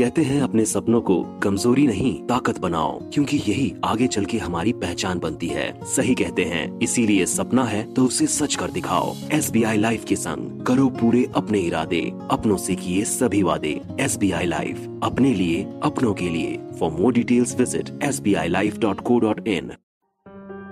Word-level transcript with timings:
कहते 0.00 0.22
हैं 0.22 0.40
अपने 0.42 0.64
सपनों 0.64 1.00
को 1.00 1.22
कमज़ोरी 1.42 1.86
नहीं, 1.86 2.12
ताकत 2.26 2.58
बनाओ, 2.58 2.98
क्योंकि 3.12 3.36
यही 3.38 3.72
आगे 3.84 4.06
चल 4.06 4.24
के 4.24 4.38
हमारी 4.38 4.72
पहचान 4.72 5.18
बनती 5.18 5.46
है। 5.46 5.72
सही 5.86 6.14
कहते 6.14 6.44
हैं, 6.44 6.78
इसीलिए 6.78 7.26
सपना 7.26 7.64
है 7.64 7.82
तो 7.94 8.04
उसे 8.04 8.26
सच 8.26 8.54
कर 8.54 8.70
दिखाओ। 8.70 9.14
एस 9.32 9.50
बी 9.50 9.62
आई 9.62 9.76
लाइफ 9.76 10.04
के 10.04 10.16
संग 10.16 10.64
करो 10.66 10.88
पूरे 10.90 11.24
अपने 11.36 11.58
इरादे, 11.58 12.00
अपनों 12.30 12.56
से 12.56 12.74
किए 12.74 13.04
सभी 13.04 13.42
वादे। 13.42 13.80
एस 14.00 14.16
बी 14.16 14.30
आई 14.30 14.46
लाइफ, 14.46 14.76
अपने 15.02 15.32
लिए, 15.34 15.62
अपनों 15.82 16.12
के 16.14 16.28
लिए। 16.28 16.58
For 16.80 16.90
more 16.90 17.12
details 17.12 17.54
visit 17.58 17.90
S 18.02 18.20
B 18.20 18.34
I 18.34 18.48
life 18.48 18.78
dot 18.78 19.00
co 19.00 19.18
dot 19.18 19.48
in 19.48 19.70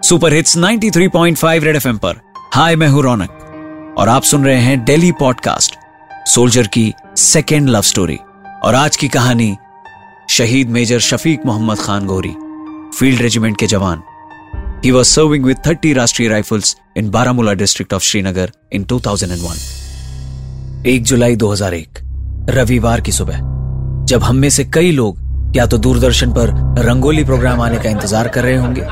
super 0.02 0.32
hits 0.32 0.56
93.5 0.58 1.64
red 1.64 1.76
FM 1.76 1.98
पर। 1.98 2.20
हाय, 2.54 2.76
मैं 2.76 2.88
हूँ 2.88 3.02
रौनक। 3.02 3.94
और 3.98 4.08
आप 4.08 4.22
सुन 4.22 4.44
रहे 4.44 4.60
हैं 4.60 4.84
डेली 4.84 5.12
पॉडकास्ट, 5.12 5.76
सोल्जर 6.26 6.66
की 6.66 6.92
सेकेंड 7.16 7.68
लव 7.68 7.82
स्टोरी 7.82 8.18
और 8.64 8.74
आज 8.74 8.96
की 8.96 9.08
कहानी, 9.08 9.56
शहीद 10.30 10.68
मेजर 10.68 11.00
शफीक 11.00 11.44
मोहम्मद 11.46 11.78
खान 11.78 12.06
गोरी 12.06 12.34
फ़ील्ड 12.98 13.20
रेजिमेंट 13.22 13.58
के 13.58 13.66
जवान। 13.66 14.02
He 14.84 14.90
was 14.90 15.08
serving 15.08 15.44
with 15.44 15.56
thirty 15.66 15.92
Rashtriya 15.92 16.28
rifles 16.28 16.76
in 16.96 17.10
Baramulla 17.10 17.52
district 17.52 17.94
of 17.94 18.02
Srinagar 18.02 18.52
in 18.72 18.84
2001 18.84 20.86
एक 20.86 21.02
जुलाई 21.02 21.36
2001 21.36 21.98
रविवार 22.50 23.00
की 23.00 23.12
सुबह, 23.12 23.38
जब 24.04 24.22
हम 24.22 24.36
में 24.36 24.50
से 24.50 24.64
कई 24.64 24.90
लोग 24.90 25.18
या 25.56 25.66
तो 25.66 25.78
दूरदर्शन 25.78 26.32
पर 26.32 26.50
रंगोली 26.84 27.24
प्रोग्राम 27.24 27.60
आने 27.60 27.78
का 27.78 27.90
इंतज़ार 27.90 28.28
कर 28.28 28.44
रहे 28.44 28.56
होंगे, 28.56 28.86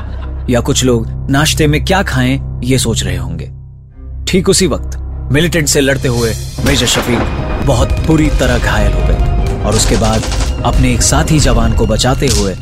या 0.53 0.61
कुछ 0.61 0.83
लोग 0.83 1.07
नाश्ते 1.31 1.67
में 1.67 1.83
क्या 1.85 2.03
खाएँ, 2.03 2.59
ये 2.63 2.77
सोच 2.77 3.03
रहे 3.03 3.17
होंगे। 3.17 3.51
ठीक 4.27 4.49
उसी 4.49 4.67
वक्त 4.67 4.97
मिलिटेंट 5.31 5.67
से 5.67 5.81
लड़ते 5.81 6.07
हुए 6.07 6.33
मेजर 6.65 6.87
शफीक 6.87 7.65
बहुत 7.67 7.99
बुरी 8.07 8.29
तरह 8.29 8.59
घायल 8.59 8.93
हो 8.93 9.07
गए। 9.07 9.26
और 9.67 9.75
उसके 9.75 9.95
बाद 9.97 10.21
अपने 10.65 10.93
एक 10.93 11.01
साथी 11.01 11.39
जवान 11.39 11.73
को 11.77 11.85
बचाते 11.85 12.27
हुए 12.33 12.53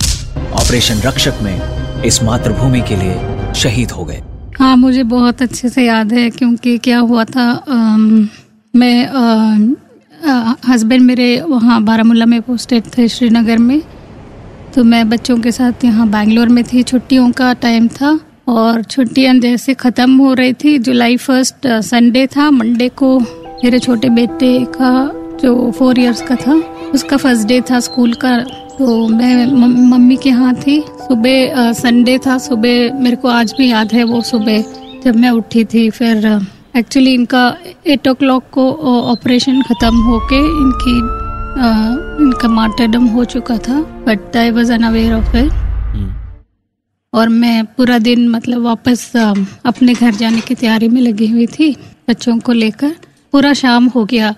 ऑपरेशन 0.54 1.02
रक्षक 1.02 1.42
में 1.44 2.04
इस 2.06 2.22
मातृभूमि 2.24 2.82
के 2.82 2.96
लिए 2.96 3.54
शहीद 3.56 3.92
हो 3.92 4.04
गए। 4.06 4.22
हाँ 4.60 4.76
मुझे 4.78 5.04
बहुत 5.04 5.42
अच्छे 5.42 5.70
से 5.70 5.86
याद 5.86 6.14
है 6.14 6.30
क्योंकि 6.30 6.78
क्या 6.78 7.00
हुआ 7.00 7.24
था 7.26 7.50
आम, 7.70 8.30
मैं 8.74 9.76
हस्बैंड 10.68 11.02
मेरे 11.02 11.30
वहाँ 11.42 11.82
बारामूला 11.84 12.26
में 12.26 12.42
पोस्टेड 12.42 12.84
थे 12.98 13.08
श्रीनगर 13.08 13.58
में। 13.58 13.82
तो 14.76 14.84
मैं 14.84 15.10
बच्चों 15.10 15.38
के 15.40 15.52
साथ 15.52 15.86
यहाँ 15.86 16.08
बैंगलोर 16.10 16.50
में 16.50 16.64
थी। 16.64 16.84
छुट्टियों 16.84 17.32
का 17.32 17.52
टाइम 17.56 17.88
था 17.98 18.20
और 18.50 18.82
छुट्टियाँ 18.84 19.34
जैसे 19.40 19.74
ख़त्म 19.76 20.18
हो 20.18 20.34
रही 20.34 20.54
थी 20.54 20.78
जुलाई 20.80 21.18
फ़र्स्ट 21.18 21.68
संडे 21.84 22.26
था। 22.28 22.50
मंडे 22.52 22.90
को 23.02 23.20
मेरे 23.20 23.80
छोटे 23.80 24.10
बेटे 24.10 24.58
का 24.72 24.92
जो 25.42 25.72
फोर 25.78 26.00
इयर्स 26.00 26.22
का 26.22 26.36
था 26.36 26.56
उसका 26.94 27.18
फ़र्स्ट 27.18 27.48
डे 27.48 27.60
था 27.70 27.80
स्कूल 27.80 28.14
का 28.24 28.38
तो 28.78 29.08
मैं 29.08 29.46
मम्मी 29.46 30.16
के 30.18 30.30
यहाँ 30.30 30.54
थी। 30.58 30.80
सुबह 31.02 31.72
संडे 31.74 32.18
था 32.26 32.38
सुबह 32.38 33.00
मेरे 33.00 33.16
को 33.16 33.28
आज 33.30 33.54
भी 33.58 33.70
याद 33.70 33.94
है 33.94 34.04
वो 34.04 34.22
सुबह 34.24 34.64
जब 35.04 35.16
मैं 35.16 35.30
उठी 35.32 35.64
थी। 35.66 35.90
फिर 35.90 36.26
एक्चुअली 36.78 37.14
इनका 37.14 37.44
एट 37.88 38.08
ओ 38.08 38.14
क्लॉक 38.14 38.50
को 38.52 38.72
ऑपरेशन 39.12 39.62
ख़त्म 39.62 40.02
होके 40.04 40.40
इनकी 40.40 40.98
आ, 41.56 41.68
इनका 42.22 42.48
मार्टरडम 42.50 43.06
हो 43.08 43.24
चुका 43.26 43.58
था 43.58 43.80
but 44.08 44.38
I 44.38 44.50
was 44.52 44.72
unaware 44.74 45.14
of 45.14 45.36
it 45.38 45.52
और 47.14 47.30
मैं 47.32 47.66
पूरा 47.66 47.98
दिन 48.00 48.28
मतलब 48.30 48.62
वापस 48.62 49.12
अपने 49.16 49.94
घर 49.94 50.16
जाने 50.16 50.42
की 50.42 50.56
तैयारी 50.56 50.88
में 50.88 51.02
लगी 51.02 51.28
हुई 51.28 51.46
थी 51.48 51.72
बच्चों 52.10 52.38
को 52.40 52.52
लेकर। 52.54 52.96
पूरा 53.34 53.54
शाम 53.54 53.86
हो 53.88 54.04
गया। 54.06 54.34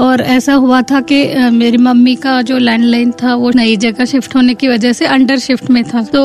और 0.00 0.20
ऐसा 0.22 0.54
हुआ 0.54 0.80
था 0.82 1.00
कि 1.02 1.24
मेरी 1.52 1.76
मम्मी 1.78 2.14
का 2.16 2.40
जो 2.42 2.58
लैंडलाइन 2.58 3.10
था, 3.12 3.34
वो 3.34 3.50
नई 3.50 3.76
जगह 3.76 4.04
शिफ्ट 4.04 4.36
होने 4.36 4.54
की 4.54 4.68
वजह 4.68 4.92
से 4.92 5.06
अंडर 5.06 5.38
शिफ्ट 5.38 5.70
में 5.70 5.82
था। 5.84 6.02
तो 6.14 6.22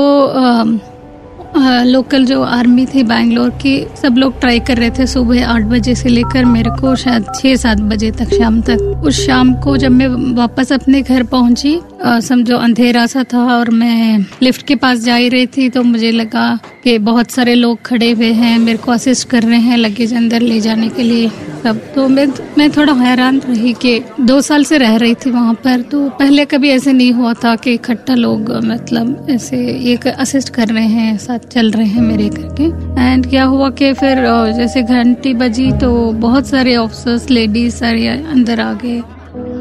लोकल 1.86 2.26
जो 2.26 2.42
आर्मी 2.44 2.86
थी 2.86 3.04
बैंगलोर 3.04 3.50
की, 3.62 3.76
सब 4.02 4.18
लोग 4.18 4.40
ट्राई 4.40 4.60
कर 4.60 4.78
रहे 4.78 4.90
थे 4.90 5.06
सुबह 5.08 5.48
आठ 5.48 5.64
बजे 5.66 5.96
से 5.96 6.10
लेकर 6.10 6.46
मेरे 6.46 6.70
को 6.82 6.96
शायद 6.96 7.26
छः 7.36 7.56
सात 7.56 7.82
बजे 7.84 8.12
तक 8.12 8.34
शाम 8.34 8.62
तक। 8.62 9.04
उस 9.06 9.26
शाम 9.26 9.54
को 9.64 9.76
जब 9.78 9.92
मैं 9.92 10.08
वापस 10.36 10.72
अपने 10.74 11.02
घर 11.02 11.24
पहुँची 11.26 11.80
समझो 12.06 12.58
अंधेरा 12.58 13.06
सा 13.06 13.24
था 13.24 13.44
और 13.56 13.70
मैं 13.72 14.26
लिफ्ट 14.42 14.66
के 14.68 14.76
पास 14.76 15.00
जा 15.00 15.16
ही 15.16 15.30
रही 15.30 15.46
थी 15.48 15.70
तो 15.70 15.84
मुझे 15.84 16.12
लगा 16.12 16.48
कि 16.84 16.98
बहुत 17.00 17.32
सारे 17.32 17.54
लोग 17.56 17.82
खड़े 17.82 18.12
हुए 18.12 18.32
हैं, 18.34 18.58
मेरे 18.60 18.78
को 18.78 18.92
असिस्ट 18.92 19.28
कर 19.30 19.44
रहे 19.44 19.60
हैं 19.60 19.78
लगेज 19.78 20.14
अंदर 20.14 20.42
ले 20.42 20.60
जाने 20.60 20.90
के 20.90 21.04
लिए 21.04 21.30
सब। 21.64 21.80
तो 21.94 22.08
मैं 22.08 22.28
मैं 22.58 22.70
थोड़ा 22.72 22.94
हैरान 22.94 23.40
रही 23.40 23.74
कि 23.82 24.00
दो 24.22 24.40
साल 24.42 24.64
से 24.64 24.78
रह 24.78 24.96
रही 24.96 25.16
थी 25.16 25.32
वहाँ 25.32 25.54
पर 25.64 25.82
तो 25.82 26.08
पहले 26.20 26.46
कभी 26.46 26.70
ऐसे 26.70 26.94
नहीं 26.94 27.12
हुआ 27.14 27.34
था 27.44 27.56
कि 27.56 27.74
इकट्ठा 27.74 28.16
लोग 28.16 28.52
मतलब 28.66 29.28
ऐसे 29.30 29.58
एक 29.94 30.08
असिस्ट 30.08 30.50
कर 30.50 30.68
रहे 30.68 30.88
हैं, 30.88 31.18
साथ 31.18 31.48
चल 31.54 31.72
रहे 31.72 31.88
हैं 31.88 32.02
मेरे 32.02 32.30
करके। 32.30 32.66
एंड 33.02 33.30
क्या 33.30 33.44
हुआ 33.46 33.70
कि 33.72 33.92
फिर 33.94 34.24
जैसे 34.58 34.82
घंटी 34.84 35.34
बजी 35.34 35.72
तो 35.82 35.92
बहुत 36.22 36.48
सारे 36.48 36.76
ऑफिसर्स 36.76 37.30
लेडीज़ 37.30 37.76
सारे 37.76 38.08
अंदर 38.08 38.60
आ 38.60 38.72
गए। 38.76 39.02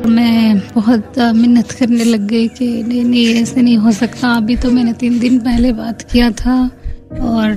मैं 0.07 0.59
बहुत 0.75 1.19
मिन्नत 1.35 1.71
करने 1.73 2.05
लग 2.05 2.27
गई 2.29 2.49
कि 2.49 2.67
नहीं 2.83 3.05
नहीं, 3.05 3.43
ऐसे 3.43 3.63
नहीं 3.63 3.77
हो 3.79 3.93
सकता। 3.93 4.33
अभी 4.33 4.57
तो 4.57 4.71
मैंने 4.71 4.93
तीन 4.93 5.19
दिन 5.21 5.39
पहले 5.41 5.73
बात 5.73 6.03
किया 6.13 6.31
था 6.41 6.57
और 7.23 7.55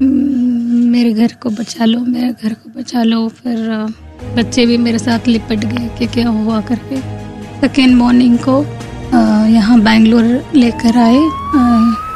मेरे 0.00 1.12
घर 1.12 1.32
को 1.42 1.50
बचा 1.50 1.84
लो, 1.84 2.00
मेरे 2.00 2.28
घर 2.42 2.54
को 2.54 2.70
बचा 2.78 3.02
लो। 3.02 3.28
फिर 3.36 3.68
बच्चे 4.36 4.66
भी 4.66 4.76
मेरे 4.78 4.98
साथ 4.98 5.28
लिपट 5.28 5.64
गए 5.64 5.88
कि 5.98 6.06
क्या 6.14 6.28
हुआ 6.28 6.60
करके। 6.70 7.00
सेकेंड 7.60 7.94
मॉर्निंग 7.96 8.38
को 8.48 8.60
यहाँ 9.50 9.80
बैंगलोर 9.80 10.24
लेकर 10.54 10.98
आए 10.98 11.22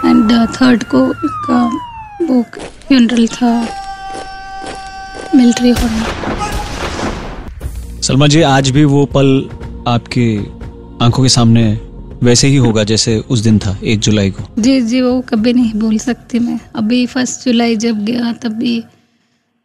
एंड 0.06 0.32
थर्ड 0.56 0.82
को 0.94 1.06
का 1.46 1.62
वो 2.26 2.42
फ्यूनरल 2.88 3.26
था। 3.28 3.52
मिलिट्री 5.34 5.70
हॉल 5.70 6.33
सलमा 8.04 8.26
जी, 8.26 8.40
आज 8.42 8.70
भी 8.70 8.84
वो 8.84 9.04
पल 9.06 9.28
आपके 9.88 10.24
आँखों 11.04 11.22
के 11.22 11.28
सामने 11.28 11.62
वैसे 12.22 12.48
ही 12.48 12.56
होगा 12.56 12.82
जैसे 12.84 13.16
उस 13.30 13.40
दिन 13.40 13.58
था, 13.58 13.76
एक 13.84 14.00
जुलाई 14.00 14.30
को? 14.30 14.42
जी 14.62 14.80
जी, 14.80 15.00
वो 15.00 15.20
कभी 15.20 15.52
नहीं 15.52 15.72
भूल 15.80 15.98
सकती 15.98 16.38
मैं। 16.38 16.58
अभी 16.76 17.06
फ़र्स्ट 17.06 17.44
जुलाई 17.44 17.76
जब 17.76 18.04
गया, 18.04 18.32
तभी 18.32 18.76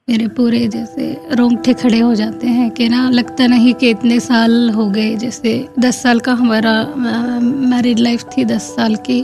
मेरे 0.07 0.27
पूरे 0.27 0.67
जैसे 0.67 1.07
रोंगठे 1.31 1.73
खड़े 1.73 1.99
हो 1.99 2.13
जाते 2.15 2.47
हैं 2.47 2.69
कि 2.71 2.87
ना, 2.89 3.09
लगता 3.09 3.47
नहीं 3.47 3.73
कि 3.73 3.89
इतने 3.89 4.19
साल 4.19 4.69
हो 4.69 4.89
गए। 4.89 5.15
जैसे 5.15 5.53
दस 5.79 6.01
साल 6.03 6.19
का 6.19 6.33
हमारा 6.33 6.73
मैरिड 6.95 7.99
लाइफ 7.99 8.23
थी 8.37 8.45
दस 8.45 8.69
साल 8.75 8.95
की। 9.09 9.21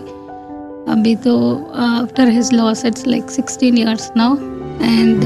अभी 0.91 1.15
तो 1.15 1.37
after 1.77 2.29
his 2.29 2.53
loss 2.53 2.85
it's 2.85 3.07
like 3.07 3.31
sixteen 3.31 3.77
years 3.77 4.11
now 4.17 4.35
and 4.81 5.23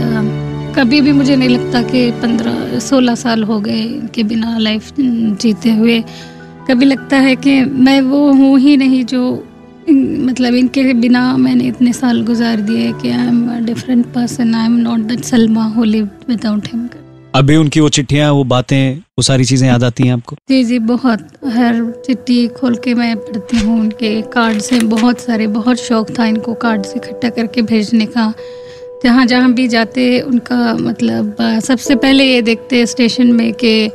कभी 0.80 1.00
भी 1.02 1.12
मुझे 1.12 1.36
नहीं 1.36 1.50
लगता 1.50 1.82
कि 1.82 2.12
पंद्रह 2.12 2.78
सोलह 2.80 3.16
साल 3.16 3.44
हो 3.44 3.60
गए 3.60 3.82
इनके 3.82 4.24
बिना 4.24 4.58
लाइफ 4.58 4.92
जीते 5.00 5.72
हुए। 5.72 6.00
कभी 6.68 6.86
लगता 6.86 7.18
है 7.18 7.36
कि 7.36 7.60
मैं 7.62 8.00
वो 8.02 8.20
हूँ 8.34 8.60
ही 8.60 8.76
नहीं 8.78 9.04
जो 9.06 9.22
मतलब 9.90 10.56
इनके 10.56 10.94
बिना 10.94 11.22
मैंने 11.38 11.64
इतने 11.64 11.94
साल 11.94 12.22
गुजार 12.26 12.62
दिए 12.62 12.92
कि 12.92 13.10
I 13.10 13.28
am 13.28 13.66
different 13.66 14.06
person 14.06 14.56
I 14.56 14.66
am 14.66 14.78
not 14.78 15.00
that 15.00 15.24
Salma 15.24 15.66
who 15.68 15.84
lived 15.84 16.30
without 16.30 16.68
him 16.68 16.88
अभी 17.36 17.56
उनकी 17.56 17.80
वो 17.80 17.90
चिट्ठियाँ 17.90 18.32
वो 18.34 18.44
बातें 18.44 18.98
वो 18.98 19.22
सारी 19.22 19.46
चीज़ें 19.46 19.68
याद 19.68 19.84
आती 19.84 20.04
हैं 20.04 20.14
आपको? 20.14 20.36
जी 20.50 20.64
जी 20.64 20.80
बहुत। 20.80 21.28
हर 21.48 22.02
चिट्ठी 22.06 22.48
खोल 22.48 22.76
के 22.76 22.94
मैं 22.94 23.16
पढ़ती 23.18 23.58
हूँ 23.58 23.80
उनके 23.80 24.22
कार्ड 24.22 24.60
से 24.60 24.80
बहुत 24.80 25.20
सारे 25.20 25.48
बहुत 25.48 25.80
शौक 25.80 26.10
था 26.20 26.26
इनको 26.26 26.54
कार्ड 26.54 26.86
इकट्ठा 26.96 27.30
करके 27.30 27.62
भेजने 27.62 28.06
का। 28.06 28.34
जहाँ 29.04 29.26
जहाँ 29.26 29.52
भी 29.54 29.68
जाते 29.68 30.20
उनका 30.22 30.74
मतलब 30.76 31.36
सबसे 31.64 31.96
पहले 31.96 32.24
ये 32.26 32.42
देखते 32.42 32.86
स्टेशन 32.86 33.32
में 33.34 33.52
कि 33.54 33.92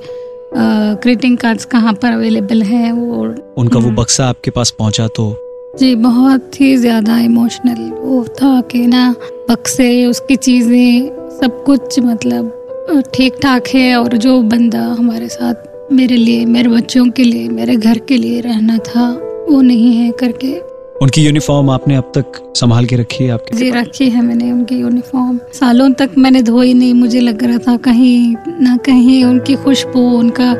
ग्रीटिंग 0.55 1.37
कार्ड्स 1.39 1.65
कहाँ 1.67 1.93
पर 1.95 2.13
अवेलेबल 2.13 2.63
है 2.63 2.93
वो 2.93 3.23
उनका 3.57 3.79
वो 3.79 3.85
हम्म। 3.85 3.95
बक्सा 3.95 4.27
आपके 4.27 4.51
पास 4.51 4.71
पहुँचा 4.71 5.07
तो 5.09 5.31
जी 5.79 5.95
बहुत 5.97 6.61
ही 6.61 6.77
ज़्यादा 6.77 7.19
इमोशनल 7.21 7.91
वो 7.93 8.25
था 8.33 8.61
कि 8.63 8.87
ना 8.87 9.11
बक्से 9.51 10.05
उसकी 10.07 10.37
चीज़ें 10.39 11.09
सब 11.41 11.63
कुछ 11.67 11.99
मतलब 12.01 13.03
ठीक 13.15 13.39
ठाक 13.43 13.69
है 13.69 13.95
और 13.97 14.17
जो 14.17 14.41
बंदा 14.45 14.83
हमारे 14.89 15.29
साथ 15.29 15.93
मेरे 15.93 16.17
लिए 16.17 16.45
मेरे 16.47 16.69
बच्चों 16.69 17.05
के 17.09 17.25
लिए 17.25 17.49
मेरे 17.49 17.77
घर 17.77 17.99
के 18.09 18.17
लिए 18.17 18.41
रहना 18.41 18.79
था 18.87 19.09
वो 19.49 19.61
नहीं 19.63 19.95
है 19.95 20.11
करके 20.21 20.53
उनकी 21.03 21.23
यूनिफॉर्म 21.23 21.71
आपने 21.71 21.97
अब 21.97 22.13
तक 22.15 22.53
संभाल 22.57 22.87
के 22.87 22.97
रखी 22.97 23.25
है 23.25 23.31
आपके 23.31 23.57
जी 23.57 23.71
रखी 23.71 24.09
है 24.11 24.21
मैंने 24.23 24.51
उनकी 24.53 24.77
यूनिफॉर्म 24.77 25.39
सालों 25.53 25.91
तक 25.93 26.11
मैंने 26.19 26.43
धोई 26.43 26.75
नहीं 26.75 26.95
मुझे 26.95 27.21
लग 27.21 27.43
रहा 27.45 27.59
था 27.59 27.77
कहीं 27.85 28.37
ना 28.61 28.77
कहीं 28.77 29.25
उनकी 29.25 29.55
खुशबू 29.65 30.01
उनका 30.19 30.53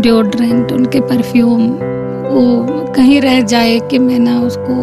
डिओड्रेंट 0.00 0.72
उनके 0.72 1.00
परफ्यूम 1.00 1.68
वो 2.24 2.84
कहीं 2.96 3.20
रह 3.20 3.40
जाए 3.44 3.78
कि 3.90 3.98
मैं 3.98 4.18
ना 4.18 4.40
उसको 4.40 4.74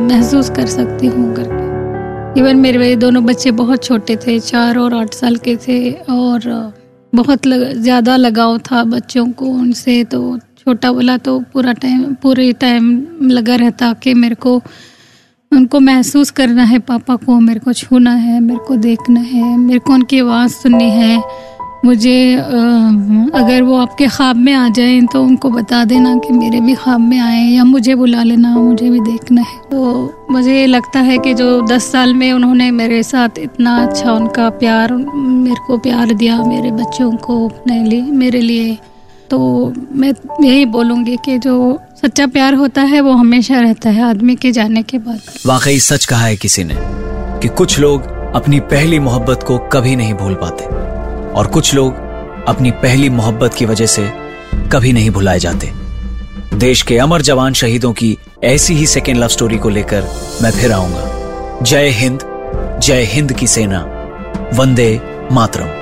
महसूस 0.00 0.50
कर 0.50 0.66
सकती 0.68 1.06
हूँ 1.06 1.34
करके 1.34 2.40
इवन 2.40 2.56
मेरे 2.56 2.94
दोनों 2.96 3.24
बच्चे 3.24 3.50
बहुत 3.54 3.84
छोटे 3.84 4.16
थे 4.16 4.38
चार 4.42 4.78
और 4.78 4.94
आठ 4.94 5.14
साल 5.14 5.36
के 5.38 5.56
थे 5.58 5.80
और 5.92 6.72
बहुत 7.12 7.46
लग, 7.46 7.72
ज़्यादा 7.72 8.16
लगाव 8.16 8.58
था 8.60 8.84
बच्चों 8.86 9.26
को 9.32 9.46
उनसे 9.46 10.02
तो 10.04 10.38
छोटा 10.70 10.90
वाला 10.90 11.16
तो 11.18 11.38
पूरा 11.52 11.72
टाइम 11.74 12.02
पूरे 12.22 12.52
टाइम 12.60 13.28
लगा 13.28 13.54
रहता 13.56 13.92
कि 13.92 14.12
मेरे 14.14 14.34
को, 14.34 14.54
उनको 15.52 15.80
महसूस 15.80 16.30
करना 16.30 16.64
है, 16.64 16.78
पापा 16.80 17.14
को 17.16 17.38
मेरे 17.40 17.60
को 17.60 17.72
छूना 17.72 18.10
है, 18.16 18.38
मेरे 18.40 18.60
को 18.66 18.76
देखना 18.78 19.20
है, 19.20 19.56
मेरे 19.58 19.78
को 19.78 19.92
उनकी 19.92 20.20
आवाज़ 20.20 20.52
सुननी 20.52 20.90
है। 20.90 21.22
मुझे 21.84 22.34
अगर 23.34 23.62
वो 23.62 23.76
आपके 23.76 24.06
ख्वाब 24.06 24.36
में 24.36 24.52
आ 24.52 24.68
जाए 24.68 25.00
तो 25.12 25.22
उनको 25.22 25.50
बता 25.50 25.84
देना 25.84 26.14
कि 26.18 26.32
मेरे 26.32 26.60
भी 26.60 26.74
ख्वाब 26.74 27.00
में 27.00 27.18
आए 27.18 27.42
या 27.42 27.64
मुझे 27.64 27.94
बुला 27.94 28.22
लेना, 28.22 28.54
मुझे 28.56 28.90
भी 28.90 29.00
देखना 29.00 29.40
है। 29.40 29.58
तो 29.70 30.28
मुझे 30.30 30.66
लगता 30.66 31.00
है 31.00 31.16
कि 31.18 31.34
जो 31.34 31.48
दस 31.66 31.90
साल 31.92 32.14
में 32.14 32.32
उन्होंने 32.32 32.70
मेरे 32.70 33.02
साथ 33.02 33.38
इतना 33.38 33.76
अच्छा 33.78 34.12
उनका 34.12 34.48
प्यार, 34.60 34.92
मेरे 34.94 35.66
को 35.66 35.78
प्यार 35.78 36.12
दिया, 36.14 36.42
मेरे 36.44 36.70
बच्चों 36.72 37.10
को 37.18 37.46
अपने 37.48 37.82
लिए, 37.84 38.02
मेरे 38.02 38.40
लिए 38.40 38.78
तो 39.30 39.38
मैं 39.92 40.12
यही 40.42 40.64
बोलूँगी 40.66 41.16
कि 41.16 41.38
जो 41.38 41.80
सच्चा 42.02 42.26
प्यार 42.26 42.54
होता 42.54 42.82
है, 42.82 43.00
वो 43.00 43.12
हमेशा 43.12 43.60
रहता 43.60 43.90
है, 43.90 44.02
आदमी 44.02 44.34
के 44.36 44.52
जाने 44.52 44.82
के 44.82 44.98
बाद। 44.98 45.20
वाकई 45.46 45.78
सच 45.78 46.04
कहा 46.04 46.24
है 46.26 46.36
किसी 46.36 46.64
ने 46.64 46.74
कि 47.40 47.48
कुछ 47.48 47.78
लोग 47.78 48.06
अपनी 48.34 48.60
पहली 48.60 48.98
मोहब्बत 48.98 49.42
को 49.42 49.58
कभी 49.58 49.96
नहीं 49.96 50.14
भूल 50.14 50.34
पाते 50.34 50.64
और 51.34 51.46
कुछ 51.46 51.74
लोग 51.74 51.94
अपनी 52.48 52.70
पहली 52.70 53.08
मोहब्बत 53.10 53.54
की 53.54 53.64
वजह 53.64 53.86
से 53.86 54.10
कभी 54.72 54.92
नहीं 54.92 55.10
भुलाए 55.10 55.38
जाते। 55.38 55.72
देश 56.54 56.82
के 56.82 56.98
अमर 56.98 57.22
जवान 57.22 57.52
शहीदों 57.52 57.92
की 57.92 58.16
ऐसी 58.44 58.74
ही 58.74 58.86
सेकेंड 58.86 59.18
लव 59.18 59.28
स्टोरी 59.28 59.58
को 59.58 59.68
लेकर 59.68 60.08
मैं 60.42 60.50
फिर 60.50 60.72
आऊँगा। 60.72 61.60
जय 61.62 61.88
हिंद 61.90 62.20
जय 62.82 63.04
हिंद 63.04 63.32
की 63.32 63.46
सेना। 63.46 63.80
वंदे 64.54 65.00
मातरम। 65.32 65.79